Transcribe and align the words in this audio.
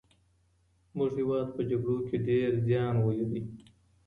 زمونږ 0.91 1.11
هېواد 1.19 1.47
په 1.55 1.61
جګړو 1.69 1.97
کي 2.07 2.15
ډېر 2.27 2.49
زيان 2.67 2.95
وليد. 2.99 3.33